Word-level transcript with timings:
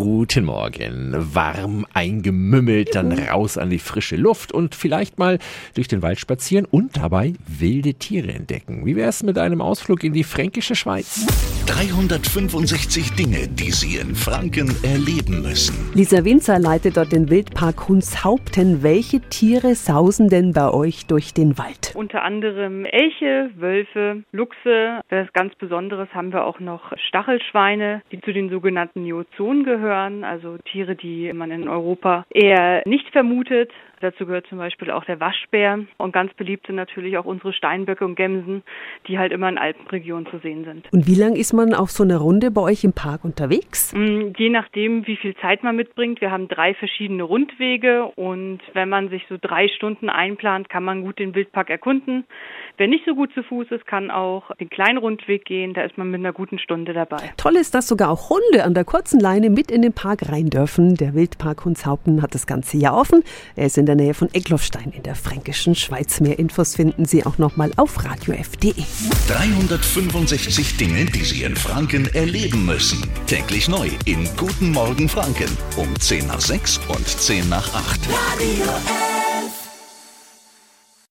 Guten 0.00 0.46
Morgen. 0.46 1.14
Warm 1.34 1.84
eingemümmelt, 1.92 2.94
dann 2.94 3.12
raus 3.12 3.58
an 3.58 3.68
die 3.68 3.78
frische 3.78 4.16
Luft 4.16 4.50
und 4.50 4.74
vielleicht 4.74 5.18
mal 5.18 5.38
durch 5.74 5.88
den 5.88 6.00
Wald 6.00 6.18
spazieren 6.18 6.64
und 6.64 6.96
dabei 6.96 7.34
wilde 7.46 7.92
Tiere 7.92 8.32
entdecken. 8.32 8.86
Wie 8.86 8.96
wär's 8.96 9.22
mit 9.22 9.36
einem 9.36 9.60
Ausflug 9.60 10.02
in 10.02 10.14
die 10.14 10.24
fränkische 10.24 10.74
Schweiz? 10.74 11.26
365 11.66 13.14
Dinge, 13.14 13.48
die 13.48 13.70
Sie 13.70 13.96
in 13.96 14.14
Franken 14.14 14.74
erleben 14.82 15.42
müssen. 15.42 15.90
Lisa 15.94 16.24
Winzer 16.24 16.58
leitet 16.58 16.96
dort 16.96 17.12
den 17.12 17.30
Wildpark 17.30 17.88
Hunshaupten. 17.88 18.82
Welche 18.82 19.20
Tiere 19.20 19.74
sausen 19.74 20.28
denn 20.28 20.52
bei 20.52 20.72
euch 20.72 21.06
durch 21.06 21.34
den 21.34 21.58
Wald? 21.58 21.92
Unter 21.94 22.22
anderem 22.22 22.84
Elche, 22.84 23.50
Wölfe, 23.56 24.22
Luchse. 24.32 25.00
Was 25.08 25.32
ganz 25.32 25.54
Besonderes 25.56 26.08
haben 26.12 26.32
wir 26.32 26.44
auch 26.44 26.60
noch 26.60 26.92
Stachelschweine, 27.08 28.02
die 28.12 28.20
zu 28.20 28.32
den 28.32 28.50
sogenannten 28.50 29.02
Neozonen 29.02 29.64
gehören, 29.64 30.24
also 30.24 30.58
Tiere, 30.58 30.96
die 30.96 31.32
man 31.32 31.50
in 31.50 31.68
Europa 31.68 32.24
eher 32.30 32.82
nicht 32.86 33.08
vermutet. 33.10 33.70
Dazu 34.00 34.24
gehört 34.24 34.46
zum 34.46 34.56
Beispiel 34.56 34.90
auch 34.90 35.04
der 35.04 35.20
Waschbär 35.20 35.80
und 35.98 36.12
ganz 36.12 36.32
beliebt 36.32 36.66
sind 36.66 36.76
natürlich 36.76 37.18
auch 37.18 37.26
unsere 37.26 37.52
Steinböcke 37.52 38.02
und 38.02 38.14
Gämsen, 38.14 38.62
die 39.06 39.18
halt 39.18 39.30
immer 39.30 39.48
in 39.50 39.58
Alpenregionen 39.58 40.26
zu 40.26 40.38
sehen 40.38 40.64
sind. 40.64 40.90
Und 40.90 41.06
wie 41.06 41.16
lang 41.16 41.36
ist 41.36 41.49
man 41.52 41.74
auf 41.74 41.90
so 41.90 42.04
einer 42.04 42.18
Runde 42.18 42.50
bei 42.50 42.60
euch 42.60 42.84
im 42.84 42.92
Park 42.92 43.24
unterwegs? 43.24 43.92
Mm, 43.94 44.32
je 44.36 44.48
nachdem, 44.48 45.06
wie 45.06 45.16
viel 45.16 45.34
Zeit 45.36 45.62
man 45.62 45.76
mitbringt. 45.76 46.20
Wir 46.20 46.30
haben 46.30 46.48
drei 46.48 46.74
verschiedene 46.74 47.22
Rundwege 47.22 48.06
und 48.16 48.60
wenn 48.72 48.88
man 48.88 49.08
sich 49.08 49.24
so 49.28 49.36
drei 49.40 49.68
Stunden 49.68 50.08
einplant, 50.08 50.68
kann 50.68 50.84
man 50.84 51.02
gut 51.02 51.18
den 51.18 51.34
Wildpark 51.34 51.70
erkunden. 51.70 52.24
Wer 52.76 52.88
nicht 52.88 53.04
so 53.04 53.14
gut 53.14 53.30
zu 53.34 53.42
Fuß 53.42 53.66
ist, 53.70 53.86
kann 53.86 54.10
auch 54.10 54.50
den 54.56 54.70
kleinen 54.70 54.98
Rundweg 54.98 55.44
gehen. 55.44 55.74
Da 55.74 55.82
ist 55.82 55.98
man 55.98 56.10
mit 56.10 56.20
einer 56.20 56.32
guten 56.32 56.58
Stunde 56.58 56.94
dabei. 56.94 57.18
Toll 57.36 57.56
ist, 57.56 57.74
dass 57.74 57.88
sogar 57.88 58.10
auch 58.10 58.30
Hunde 58.30 58.64
an 58.64 58.74
der 58.74 58.84
kurzen 58.84 59.20
Leine 59.20 59.50
mit 59.50 59.70
in 59.70 59.82
den 59.82 59.92
Park 59.92 60.30
rein 60.30 60.48
dürfen. 60.48 60.94
Der 60.94 61.14
Wildpark 61.14 61.64
Hunshaupten 61.64 62.22
hat 62.22 62.34
das 62.34 62.46
ganze 62.46 62.78
Jahr 62.78 62.96
offen. 62.96 63.22
Er 63.56 63.66
ist 63.66 63.76
in 63.76 63.86
der 63.86 63.96
Nähe 63.96 64.14
von 64.14 64.28
Egloffstein 64.32 64.92
in 64.96 65.02
der 65.02 65.14
fränkischen 65.14 65.74
Schweiz. 65.74 66.20
Mehr 66.20 66.38
Infos 66.38 66.76
finden 66.76 67.04
Sie 67.04 67.26
auch 67.26 67.38
nochmal 67.38 67.70
auf 67.76 68.04
radiof.de. 68.04 68.72
365 69.28 70.76
Dinge, 70.76 71.04
die 71.04 71.24
Sie 71.24 71.39
in 71.42 71.56
Franken 71.56 72.06
erleben 72.14 72.66
müssen. 72.66 73.02
Täglich 73.26 73.68
neu 73.68 73.88
in 74.04 74.28
Guten 74.36 74.72
Morgen 74.72 75.08
Franken 75.08 75.56
um 75.76 75.88
10 75.98 76.26
nach 76.26 76.40
6 76.40 76.80
und 76.88 77.06
10 77.06 77.48
nach 77.48 77.72
8. 77.72 78.00
Radio 78.08 78.64
F. 78.64 79.29